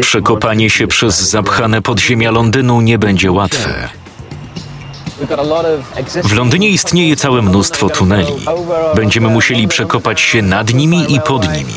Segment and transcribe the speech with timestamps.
[0.00, 3.88] Przekopanie się przez zapchane podziemia Londynu nie będzie łatwe.
[6.24, 8.32] W Londynie istnieje całe mnóstwo tuneli.
[8.94, 11.74] Będziemy musieli przekopać się nad nimi i pod nimi.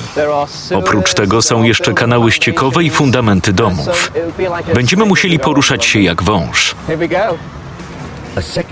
[0.75, 4.11] Oprócz tego są jeszcze kanały ściekowe i fundamenty domów.
[4.73, 6.75] Będziemy musieli poruszać się jak wąż.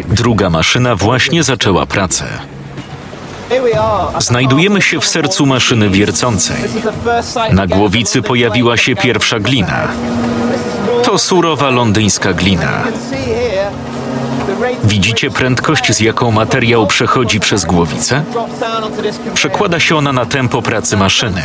[0.07, 2.25] Druga maszyna właśnie zaczęła pracę.
[4.19, 6.57] Znajdujemy się w sercu maszyny wiercącej.
[7.51, 9.87] Na głowicy pojawiła się pierwsza glina.
[11.03, 12.83] To surowa londyńska glina.
[14.83, 18.23] Widzicie prędkość, z jaką materiał przechodzi przez głowicę?
[19.33, 21.41] Przekłada się ona na tempo pracy maszyny.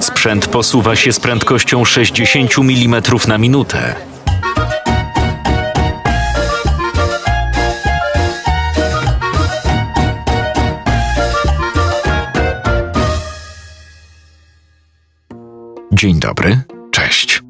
[0.00, 3.94] Sprzęt posuwa się z prędkością 60 mm na minutę.
[15.94, 17.42] Dzień dobry, cześć.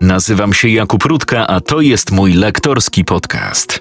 [0.00, 3.80] Nazywam się Jakub Rutka, a to jest mój lektorski podcast.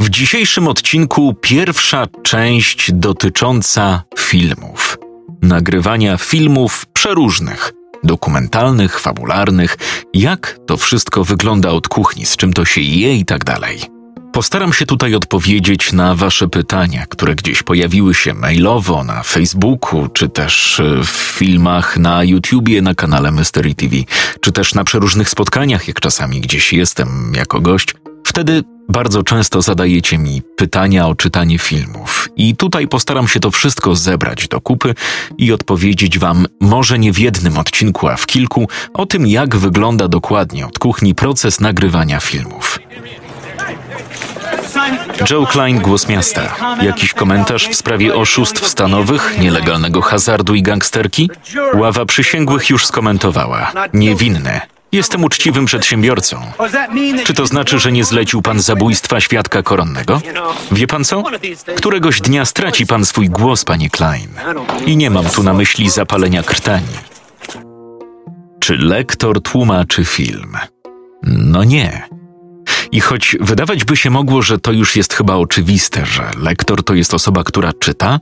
[0.00, 4.98] W dzisiejszym odcinku pierwsza część dotycząca filmów.
[5.42, 7.72] Nagrywania filmów przeróżnych,
[8.04, 9.76] dokumentalnych, fabularnych,
[10.14, 13.97] jak to wszystko wygląda od kuchni, z czym to się je i tak dalej.
[14.32, 20.28] Postaram się tutaj odpowiedzieć na Wasze pytania, które gdzieś pojawiły się mailowo na Facebooku, czy
[20.28, 23.96] też e, w filmach na YouTubie, na kanale Mystery TV,
[24.40, 27.94] czy też na przeróżnych spotkaniach, jak czasami gdzieś jestem jako gość.
[28.26, 33.96] Wtedy bardzo często zadajecie mi pytania o czytanie filmów, i tutaj postaram się to wszystko
[33.96, 34.94] zebrać do kupy
[35.38, 40.08] i odpowiedzieć Wam, może nie w jednym odcinku, a w kilku, o tym, jak wygląda
[40.08, 42.78] dokładnie od kuchni proces nagrywania filmów.
[45.30, 46.54] Joe Klein, Głos Miasta.
[46.82, 51.30] Jakiś komentarz w sprawie oszustw stanowych, nielegalnego hazardu i gangsterki?
[51.74, 53.72] Ława przysięgłych już skomentowała.
[53.92, 54.60] Niewinne.
[54.92, 56.40] Jestem uczciwym przedsiębiorcą.
[57.24, 60.20] Czy to znaczy, że nie zlecił pan zabójstwa świadka koronnego?
[60.72, 61.24] Wie pan co?
[61.76, 64.28] Któregoś dnia straci pan swój głos, panie Klein.
[64.86, 66.86] I nie mam tu na myśli zapalenia krtani.
[68.60, 70.56] Czy lektor tłumaczy film?
[71.22, 72.08] No nie.
[72.92, 76.94] I choć wydawać by się mogło, że to już jest chyba oczywiste, że lektor to
[76.94, 78.20] jest osoba, która czyta,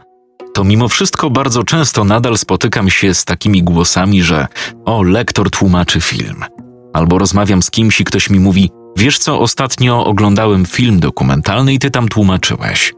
[0.55, 4.47] to mimo wszystko bardzo często nadal spotykam się z takimi głosami, że
[4.85, 6.45] o, lektor tłumaczy film.
[6.93, 11.79] Albo rozmawiam z kimś i ktoś mi mówi: Wiesz co, ostatnio oglądałem film dokumentalny i
[11.79, 12.95] ty tam tłumaczyłeś.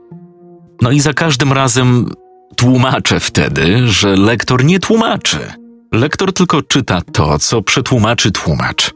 [0.83, 2.11] No i za każdym razem
[2.57, 5.39] tłumaczę wtedy, że lektor nie tłumaczy.
[5.93, 8.95] Lektor tylko czyta to, co przetłumaczy tłumacz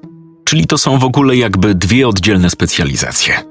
[0.53, 3.45] czyli to są w ogóle jakby dwie oddzielne specjalizacje.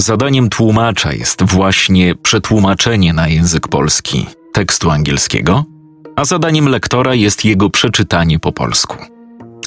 [0.00, 5.64] Zadaniem tłumacza jest właśnie przetłumaczenie na język polski tekstu angielskiego,
[6.16, 8.96] a zadaniem lektora jest jego przeczytanie po polsku.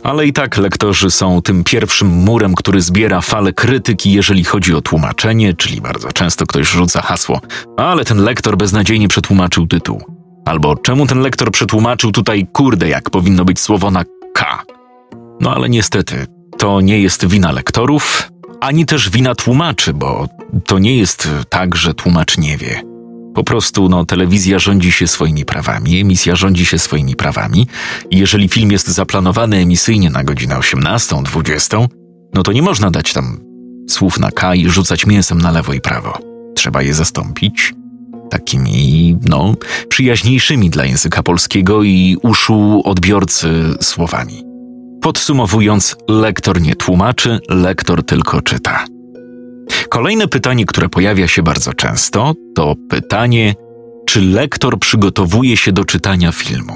[0.03, 4.81] Ale i tak lektorzy są tym pierwszym murem, który zbiera falę krytyki, jeżeli chodzi o
[4.81, 7.41] tłumaczenie, czyli bardzo często ktoś rzuca hasło,
[7.77, 10.03] ale ten lektor beznadziejnie przetłumaczył tytuł.
[10.45, 14.03] Albo czemu ten lektor przetłumaczył tutaj kurde, jak powinno być słowo na
[14.33, 14.63] K.
[15.41, 16.27] No ale niestety,
[16.61, 20.27] to nie jest wina lektorów, ani też wina tłumaczy, bo
[20.65, 22.81] to nie jest tak, że tłumacz nie wie.
[23.35, 27.67] Po prostu no, telewizja rządzi się swoimi prawami, emisja rządzi się swoimi prawami.
[28.11, 31.77] Jeżeli film jest zaplanowany emisyjnie na godzinę 18, 20,
[32.33, 33.39] no to nie można dać tam
[33.89, 36.17] słów na K i rzucać mięsem na lewo i prawo.
[36.55, 37.73] Trzeba je zastąpić
[38.29, 39.55] takimi, no,
[39.89, 43.49] przyjaźniejszymi dla języka polskiego i uszu odbiorcy
[43.81, 44.50] słowami.
[45.01, 48.85] Podsumowując, lektor nie tłumaczy, lektor tylko czyta.
[49.89, 53.55] Kolejne pytanie, które pojawia się bardzo często, to pytanie,
[54.05, 56.73] czy lektor przygotowuje się do czytania filmu.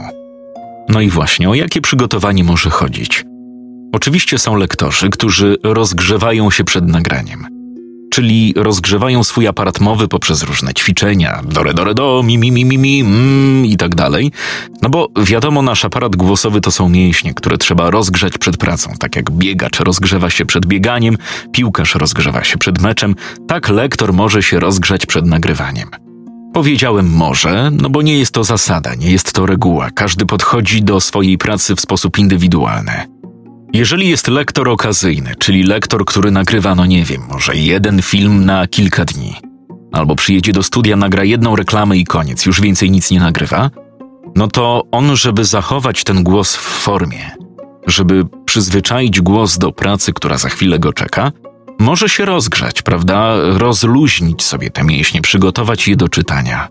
[0.89, 3.25] No i właśnie, o jakie przygotowanie może chodzić?
[3.93, 7.54] Oczywiście są lektorzy, którzy rozgrzewają się przed nagraniem
[8.15, 12.77] czyli rozgrzewają swój aparat mowy poprzez różne ćwiczenia, dore, dore, do, mi, mi, mi, mi,
[12.77, 14.31] mi, mm, i tak dalej.
[14.81, 18.93] No bo wiadomo, nasz aparat głosowy to są mięśnie, które trzeba rozgrzać przed pracą.
[18.99, 21.17] Tak jak biegacz rozgrzewa się przed bieganiem,
[21.51, 23.15] piłkarz rozgrzewa się przed meczem,
[23.47, 25.89] tak lektor może się rozgrzać przed nagrywaniem.
[26.53, 29.89] Powiedziałem może, no bo nie jest to zasada, nie jest to reguła.
[29.91, 33.14] Każdy podchodzi do swojej pracy w sposób indywidualny.
[33.75, 38.67] Jeżeli jest lektor okazyjny, czyli lektor, który nagrywa, no nie wiem, może jeden film na
[38.67, 39.35] kilka dni,
[39.91, 43.71] albo przyjedzie do studia, nagra jedną reklamę i koniec, już więcej nic nie nagrywa,
[44.35, 47.31] no to on, żeby zachować ten głos w formie,
[47.87, 51.31] żeby przyzwyczaić głos do pracy, która za chwilę go czeka,
[51.79, 53.35] może się rozgrzać, prawda?
[53.57, 56.67] Rozluźnić sobie te mięśnie, przygotować je do czytania.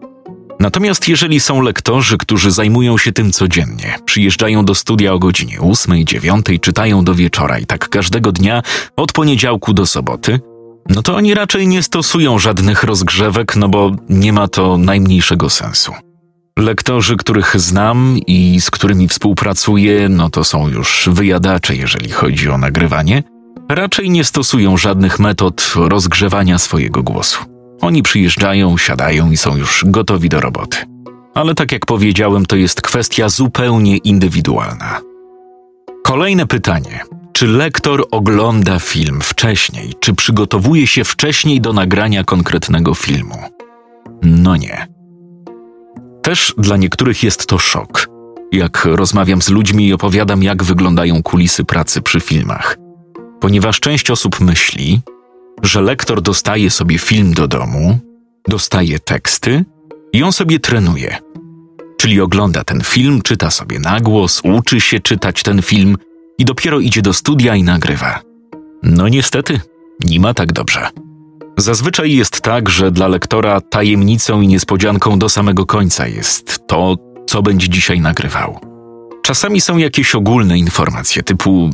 [0.61, 6.07] Natomiast jeżeli są lektorzy, którzy zajmują się tym codziennie, przyjeżdżają do studia o godzinie 8,
[6.07, 8.63] 9, czytają do wieczora i tak każdego dnia
[8.97, 10.41] od poniedziałku do soboty,
[10.89, 15.93] no to oni raczej nie stosują żadnych rozgrzewek, no bo nie ma to najmniejszego sensu.
[16.59, 22.59] Lektorzy, których znam i z którymi współpracuję, no to są już wyjadacze, jeżeli chodzi o
[22.59, 23.23] nagrywanie,
[23.69, 27.54] raczej nie stosują żadnych metod rozgrzewania swojego głosu.
[27.81, 30.77] Oni przyjeżdżają, siadają i są już gotowi do roboty.
[31.35, 35.01] Ale tak jak powiedziałem, to jest kwestia zupełnie indywidualna.
[36.05, 37.01] Kolejne pytanie.
[37.33, 39.95] Czy lektor ogląda film wcześniej?
[40.01, 43.39] Czy przygotowuje się wcześniej do nagrania konkretnego filmu?
[44.23, 44.87] No nie.
[46.23, 48.09] Też dla niektórych jest to szok.
[48.53, 52.77] Jak rozmawiam z ludźmi i opowiadam, jak wyglądają kulisy pracy przy filmach.
[53.41, 55.01] Ponieważ część osób myśli,
[55.63, 57.99] że lektor dostaje sobie film do domu,
[58.49, 59.65] dostaje teksty
[60.13, 61.19] i on sobie trenuje.
[62.01, 65.97] Czyli ogląda ten film, czyta sobie na głos, uczy się czytać ten film
[66.39, 68.21] i dopiero idzie do studia i nagrywa.
[68.83, 69.61] No niestety,
[70.01, 70.89] nie ma tak dobrze.
[71.59, 76.97] Zazwyczaj jest tak, że dla lektora tajemnicą i niespodzianką do samego końca jest to,
[77.27, 78.61] co będzie dzisiaj nagrywał.
[79.23, 81.71] Czasami są jakieś ogólne informacje typu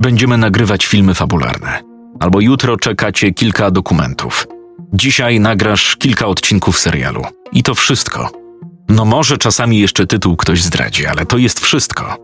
[0.00, 1.80] będziemy nagrywać filmy fabularne,
[2.20, 4.46] albo jutro czekacie kilka dokumentów.
[4.92, 7.22] Dzisiaj nagrasz kilka odcinków serialu.
[7.52, 8.30] I to wszystko.
[8.88, 12.16] No może czasami jeszcze tytuł ktoś zdradzi, ale to jest wszystko.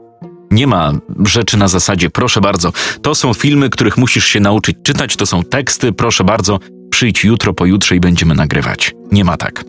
[0.50, 0.92] Nie ma
[1.26, 5.42] rzeczy na zasadzie, proszę bardzo, to są filmy, których musisz się nauczyć czytać, to są
[5.42, 6.58] teksty, proszę bardzo,
[6.90, 8.94] przyjdź jutro, pojutrze i będziemy nagrywać.
[9.12, 9.64] Nie ma tak.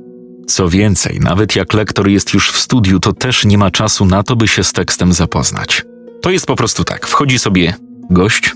[0.48, 4.24] Co więcej, nawet jak lektor jest już w studiu, to też nie ma czasu na
[4.24, 5.84] to, by się z tekstem zapoznać.
[6.22, 7.08] To jest po prostu tak.
[7.08, 7.74] Wchodzi sobie
[8.10, 8.54] gość,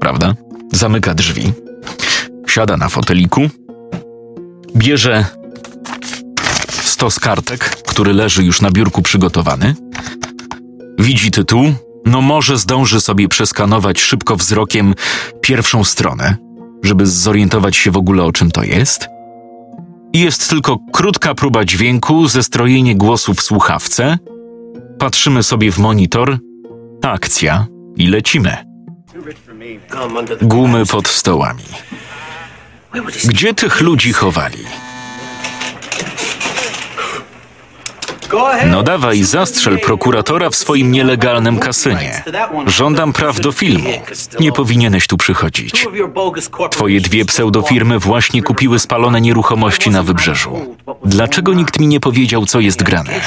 [0.00, 0.34] prawda?
[0.72, 1.52] Zamyka drzwi,
[2.48, 3.40] siada na foteliku,
[4.76, 5.24] bierze
[6.70, 9.74] stos kartek, który leży już na biurku przygotowany,
[10.98, 11.64] widzi tytuł,
[12.06, 14.94] no może zdąży sobie przeskanować szybko wzrokiem
[15.40, 16.36] pierwszą stronę,
[16.82, 19.08] żeby zorientować się w ogóle o czym to jest.
[20.12, 24.18] Jest tylko krótka próba dźwięku, zestrojenie głosu w słuchawce.
[24.98, 26.38] Patrzymy sobie w monitor,
[27.02, 27.66] akcja
[27.96, 28.65] i lecimy.
[30.42, 31.64] Gumy pod stołami.
[33.24, 34.64] Gdzie tych ludzi chowali?
[38.70, 42.22] No dawaj, zastrzel prokuratora w swoim nielegalnym kasynie.
[42.66, 43.90] Żądam praw do filmu.
[44.40, 45.86] Nie powinieneś tu przychodzić.
[46.70, 50.76] Twoje dwie pseudofirmy właśnie kupiły spalone nieruchomości na wybrzeżu.
[51.04, 53.20] Dlaczego nikt mi nie powiedział, co jest grane?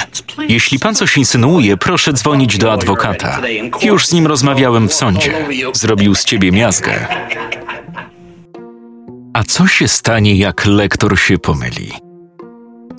[0.49, 3.39] Jeśli pan coś insynuuje, proszę dzwonić do adwokata.
[3.81, 5.33] Już z nim rozmawiałem w sądzie.
[5.73, 7.07] Zrobił z ciebie miazgę.
[9.33, 12.08] A co się stanie, jak lektor się pomyli?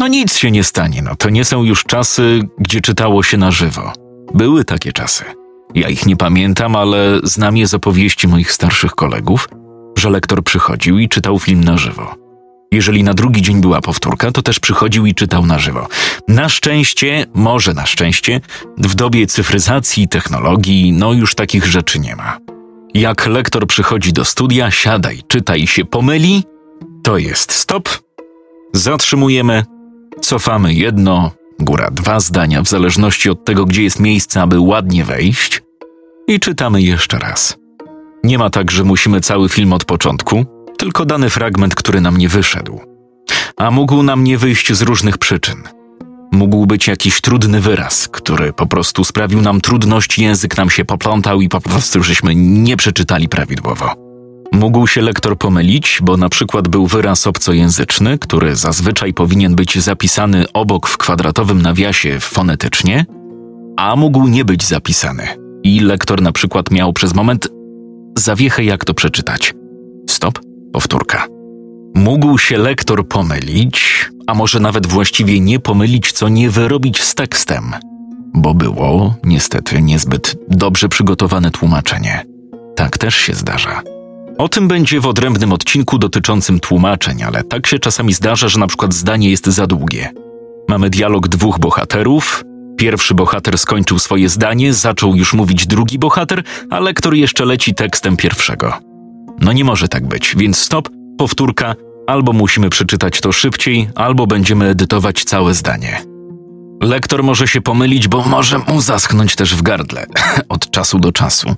[0.01, 3.51] No nic się nie stanie, no to nie są już czasy, gdzie czytało się na
[3.51, 3.93] żywo.
[4.35, 5.25] Były takie czasy.
[5.75, 9.49] Ja ich nie pamiętam, ale znam je z opowieści moich starszych kolegów,
[9.99, 12.15] że lektor przychodził i czytał film na żywo.
[12.73, 15.89] Jeżeli na drugi dzień była powtórka, to też przychodził i czytał na żywo.
[16.29, 18.41] Na szczęście, może na szczęście,
[18.79, 22.39] w dobie cyfryzacji, technologii, no już takich rzeczy nie ma.
[22.95, 26.45] Jak lektor przychodzi do studia, siadaj, czytaj się pomyli,
[27.03, 27.89] to jest stop,
[28.73, 29.65] zatrzymujemy,
[30.21, 31.31] cofamy jedno,
[31.61, 35.63] góra dwa zdania, w zależności od tego, gdzie jest miejsce, aby ładnie wejść,
[36.29, 37.59] i czytamy jeszcze raz.
[38.25, 40.45] Nie ma tak, że musimy cały film od początku,
[40.79, 42.81] tylko dany fragment, który nam nie wyszedł.
[43.57, 45.63] A mógł nam nie wyjść z różnych przyczyn.
[46.33, 51.41] Mógł być jakiś trudny wyraz, który po prostu sprawił nam trudność, język nam się poplątał
[51.41, 54.10] i po prostu żeśmy nie przeczytali prawidłowo.
[54.53, 60.45] Mógł się lektor pomylić, bo na przykład był wyraz obcojęzyczny, który zazwyczaj powinien być zapisany
[60.53, 63.07] obok w kwadratowym nawiasie fonetycznie,
[63.77, 65.29] a mógł nie być zapisany.
[65.63, 67.49] I lektor na przykład miał przez moment
[68.19, 69.55] zawiechę, jak to przeczytać.
[70.11, 70.39] Stop,
[70.73, 71.27] powtórka.
[71.95, 77.75] Mógł się lektor pomylić, a może nawet właściwie nie pomylić, co nie wyrobić z tekstem,
[78.35, 82.25] bo było niestety niezbyt dobrze przygotowane tłumaczenie.
[82.77, 83.83] Tak też się zdarza.
[84.41, 88.67] O tym będzie w odrębnym odcinku dotyczącym tłumaczeń, ale tak się czasami zdarza, że na
[88.67, 90.13] przykład zdanie jest za długie.
[90.69, 92.45] Mamy dialog dwóch bohaterów.
[92.77, 98.17] Pierwszy bohater skończył swoje zdanie, zaczął już mówić drugi bohater, a lektor jeszcze leci tekstem
[98.17, 98.73] pierwszego.
[99.41, 101.75] No nie może tak być, więc stop, powtórka,
[102.07, 106.03] albo musimy przeczytać to szybciej, albo będziemy edytować całe zdanie.
[106.83, 110.07] Lektor może się pomylić, bo może mu zaschnąć też w gardle
[110.49, 111.55] od czasu do czasu.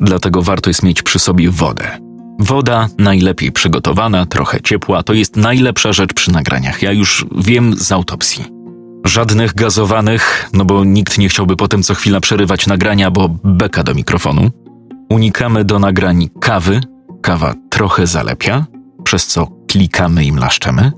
[0.00, 2.09] Dlatego warto jest mieć przy sobie wodę.
[2.40, 6.82] Woda najlepiej przygotowana, trochę ciepła, to jest najlepsza rzecz przy nagraniach.
[6.82, 8.44] Ja już wiem z autopsji.
[9.04, 13.94] Żadnych gazowanych, no bo nikt nie chciałby potem co chwila przerywać nagrania, bo beka do
[13.94, 14.50] mikrofonu.
[15.10, 16.80] Unikamy do nagrań kawy,
[17.22, 18.66] kawa trochę zalepia,
[19.04, 20.92] przez co klikamy i mlaszczemy.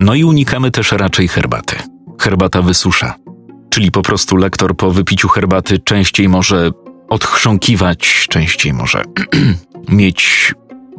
[0.00, 1.76] No i unikamy też raczej herbaty.
[2.20, 3.14] Herbata wysusza,
[3.70, 6.70] czyli po prostu lektor po wypiciu herbaty częściej może
[7.08, 9.02] odchrząkiwać, częściej może
[9.88, 10.54] mieć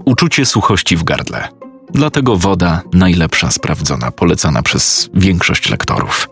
[0.05, 1.49] uczucie suchości w gardle.
[1.93, 6.29] Dlatego woda najlepsza, sprawdzona, polecana przez większość lektorów.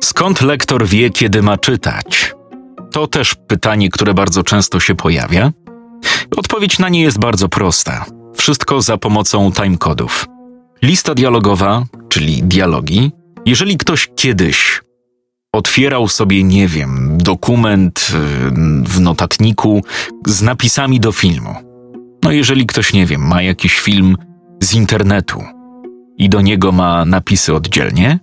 [0.00, 2.34] Skąd lektor wie, kiedy ma czytać?
[2.92, 5.52] To też pytanie, które bardzo często się pojawia.
[6.36, 8.04] Odpowiedź na nie jest bardzo prosta.
[8.36, 10.26] Wszystko za pomocą timekodów.
[10.82, 13.12] Lista dialogowa, czyli dialogi,
[13.46, 14.80] jeżeli ktoś kiedyś
[15.52, 18.18] otwierał sobie, nie wiem, dokument y,
[18.88, 19.82] w notatniku
[20.26, 21.73] z napisami do filmu.
[22.34, 24.16] Jeżeli ktoś, nie wiem, ma jakiś film
[24.60, 25.42] z internetu
[26.18, 28.18] i do niego ma napisy oddzielnie,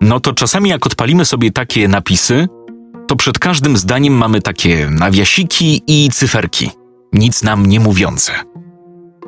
[0.00, 2.48] no to czasami jak odpalimy sobie takie napisy,
[3.08, 6.70] to przed każdym zdaniem mamy takie nawiasiki i cyferki,
[7.12, 8.32] nic nam nie mówiące.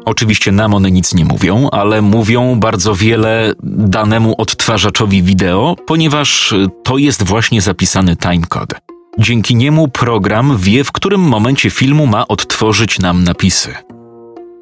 [0.04, 6.54] Oczywiście nam one nic nie mówią, ale mówią bardzo wiele danemu odtwarzaczowi wideo, ponieważ
[6.84, 8.76] to jest właśnie zapisany timecode.
[9.18, 13.74] Dzięki niemu program wie, w którym momencie filmu ma odtworzyć nam napisy.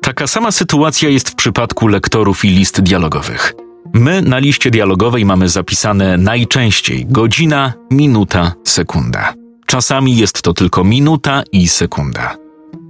[0.02, 3.54] Taka sama sytuacja jest w przypadku lektorów i list dialogowych.
[3.94, 9.34] My na liście dialogowej mamy zapisane najczęściej godzina, minuta, sekunda.
[9.66, 12.36] Czasami jest to tylko minuta i sekunda.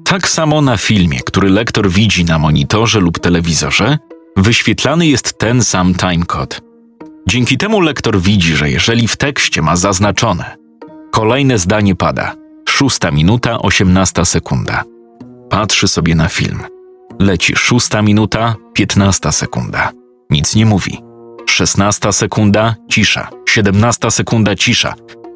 [0.05, 3.99] Tak samo na filmie, który lektor widzi na monitorze lub telewizorze,
[4.37, 6.57] wyświetlany jest ten sam timecode.
[7.29, 10.57] Dzięki temu lektor widzi, że jeżeli w tekście ma zaznaczone
[11.11, 12.35] kolejne zdanie pada
[12.69, 14.83] szósta minuta, osiemnasta sekunda.
[15.51, 16.82] Patrzy sobie na film.
[17.19, 19.93] Leci szósta minuta, piętnasta sekunda.
[20.31, 20.99] Nic nie mówi.
[21.47, 23.29] Szesnasta sekunda, cisza.
[23.49, 24.95] Siedemnasta sekunda, cisza.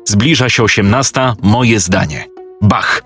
[0.08, 2.24] Zbliża się osiemnasta, moje zdanie.
[2.62, 3.02] Bach!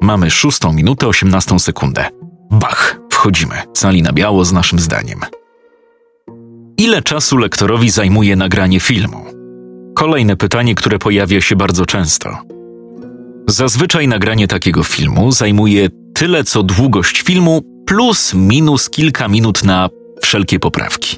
[0.00, 2.08] Mamy szóstą minutę, osiemnastą sekundę.
[2.50, 3.00] Bach!
[3.10, 5.20] Wchodzimy, cali na biało z naszym zdaniem.
[6.78, 9.24] Ile czasu lektorowi zajmuje nagranie filmu?
[9.94, 12.38] Kolejne pytanie, które pojawia się bardzo często.
[13.48, 19.88] Zazwyczaj nagranie takiego filmu zajmuje tyle co długość filmu plus minus kilka minut na
[20.22, 21.16] wszelkie poprawki.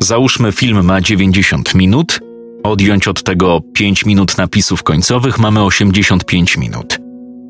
[0.00, 2.20] Załóżmy, film ma 90 minut,
[2.64, 6.98] odjąć od tego 5 minut napisów końcowych mamy 85 minut.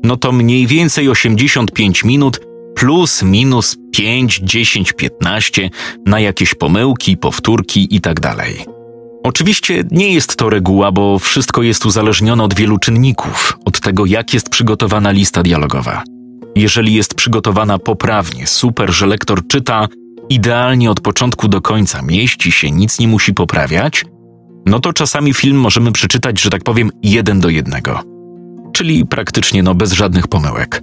[0.03, 2.39] No to mniej więcej 85 minut
[2.75, 5.69] plus minus 5, 10, 15
[6.05, 8.21] na jakieś pomyłki, powtórki itd.
[8.21, 8.37] Tak
[9.23, 14.33] Oczywiście nie jest to reguła, bo wszystko jest uzależnione od wielu czynników, od tego, jak
[14.33, 16.03] jest przygotowana lista dialogowa.
[16.59, 19.87] Jeżeli jest przygotowana poprawnie, super, że lektor czyta
[20.29, 24.05] idealnie od początku do końca, mieści się, nic nie musi poprawiać,
[24.65, 27.99] no to czasami film możemy przeczytać, że tak powiem, jeden do jednego.
[28.73, 30.81] Czyli praktycznie no bez żadnych pomyłek.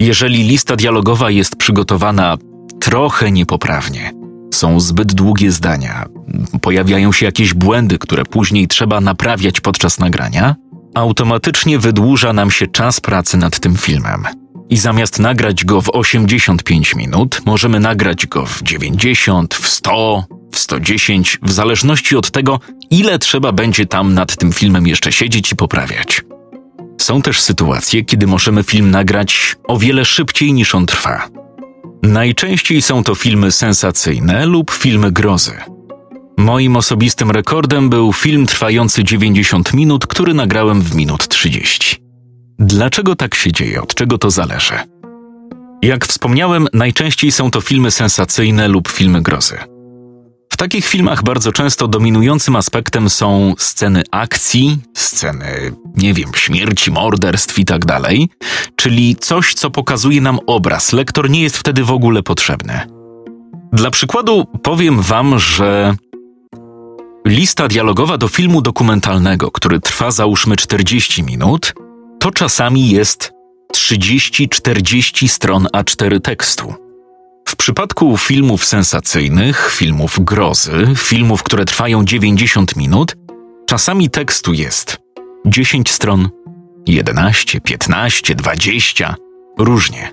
[0.00, 2.36] Jeżeli lista dialogowa jest przygotowana
[2.80, 4.12] trochę niepoprawnie,
[4.54, 6.04] są zbyt długie zdania,
[6.60, 10.54] pojawiają się jakieś błędy, które później trzeba naprawiać podczas nagrania,
[10.94, 14.24] automatycznie wydłuża nam się czas pracy nad tym filmem.
[14.70, 20.58] I zamiast nagrać go w 85 minut, możemy nagrać go w 90, w 100, w
[20.58, 25.56] 110, w zależności od tego, ile trzeba będzie tam nad tym filmem jeszcze siedzieć i
[25.56, 26.22] poprawiać.
[27.00, 31.28] Są też sytuacje, kiedy możemy film nagrać o wiele szybciej niż on trwa.
[32.02, 35.52] Najczęściej są to filmy sensacyjne lub filmy grozy.
[36.38, 42.05] Moim osobistym rekordem był film trwający 90 minut, który nagrałem w minut 30.
[42.58, 43.82] Dlaczego tak się dzieje?
[43.82, 44.74] Od czego to zależy?
[45.82, 49.58] Jak wspomniałem, najczęściej są to filmy sensacyjne lub filmy grozy.
[50.52, 57.58] W takich filmach bardzo często dominującym aspektem są sceny akcji, sceny, nie wiem, śmierci, morderstw
[57.58, 57.84] i tak
[58.76, 60.92] czyli coś, co pokazuje nam obraz.
[60.92, 62.80] Lektor nie jest wtedy w ogóle potrzebny.
[63.72, 65.96] Dla przykładu powiem Wam, że
[67.26, 71.74] lista dialogowa do filmu dokumentalnego, który trwa załóżmy 40 minut,
[72.26, 73.32] to czasami jest
[73.76, 76.74] 30-40 stron A4 tekstu.
[77.48, 83.16] W przypadku filmów sensacyjnych, filmów grozy, filmów, które trwają 90 minut,
[83.66, 84.98] czasami tekstu jest
[85.46, 86.28] 10 stron,
[86.86, 89.14] 11, 15, 20,
[89.58, 90.12] różnie.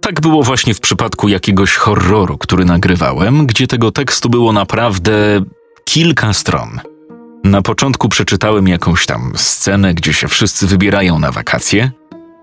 [0.00, 5.40] Tak było właśnie w przypadku jakiegoś horroru, który nagrywałem, gdzie tego tekstu było naprawdę
[5.84, 6.80] kilka stron.
[7.44, 11.90] Na początku przeczytałem jakąś tam scenę, gdzie się wszyscy wybierają na wakacje.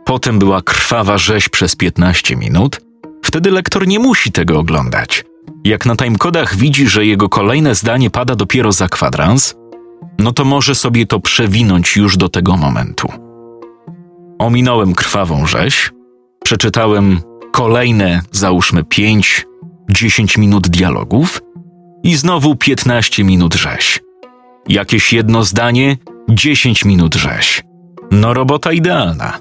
[0.06, 2.82] Potem była krwawa rzeź przez 15 minut.
[3.24, 5.26] Wtedy lektor nie musi tego oglądać.
[5.64, 9.56] Jak na timekodach widzi, że jego kolejne zdanie pada dopiero za kwadrans,
[10.20, 13.08] no to może sobie to przewinąć już do tego momentu.
[14.40, 15.92] Ominąłem krwawą rzeź,
[16.44, 17.20] przeczytałem
[17.52, 19.46] kolejne, załóżmy 5,
[19.92, 21.42] 10 minut dialogów
[22.04, 24.05] i znowu 15 minut rzeź.
[24.68, 25.98] Jakieś jedno zdanie,
[26.30, 27.64] 10 minut rzeź.
[28.12, 29.40] No robota idealna.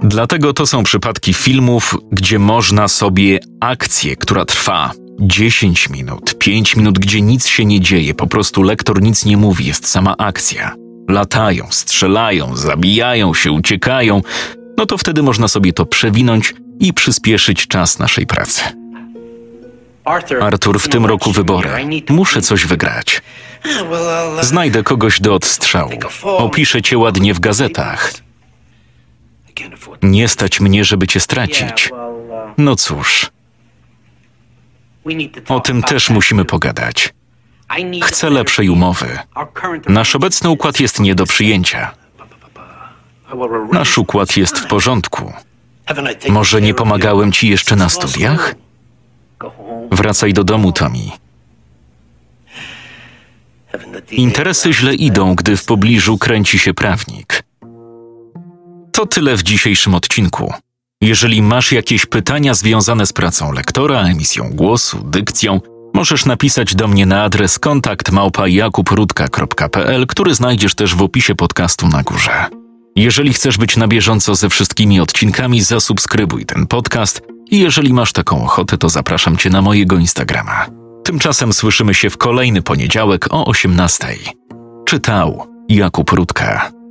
[0.00, 6.98] Dlatego to są przypadki filmów, gdzie można sobie akcję, która trwa 10 minut, 5 minut,
[6.98, 10.74] gdzie nic się nie dzieje, po prostu lektor nic nie mówi, jest sama akcja.
[11.08, 14.22] Latają, strzelają, zabijają się, uciekają,
[14.78, 18.81] no to wtedy można sobie to przewinąć i przyspieszyć czas naszej pracy.
[20.42, 21.70] Artur, w tym roku wybory.
[22.08, 23.22] Muszę coś wygrać.
[24.40, 25.90] Znajdę kogoś do odstrzału.
[26.24, 28.12] Opiszę cię ładnie w gazetach.
[30.02, 31.90] Nie stać mnie, żeby cię stracić.
[32.58, 33.30] No cóż,
[35.48, 37.14] o tym też musimy pogadać.
[38.02, 39.18] Chcę lepszej umowy.
[39.88, 41.90] Nasz obecny układ jest nie do przyjęcia.
[43.72, 45.32] Nasz układ jest w porządku.
[46.28, 48.54] Może nie pomagałem ci jeszcze na studiach?
[49.92, 51.10] Wracaj do domu, Tommy.
[54.10, 57.42] Interesy źle idą, gdy w pobliżu kręci się prawnik.
[58.92, 60.52] To tyle w dzisiejszym odcinku.
[61.00, 65.60] Jeżeli masz jakieś pytania związane z pracą lektora, emisją głosu, dykcją,
[65.94, 68.10] możesz napisać do mnie na adres kontakt
[70.08, 72.46] który znajdziesz też w opisie podcastu na górze.
[72.96, 78.44] Jeżeli chcesz być na bieżąco ze wszystkimi odcinkami, zasubskrybuj ten podcast i jeżeli masz taką
[78.44, 80.66] ochotę, to zapraszam Cię na mojego Instagrama.
[81.04, 84.32] Tymczasem słyszymy się w kolejny poniedziałek o 18:00.
[84.84, 86.81] Czytał Jakub Rutka.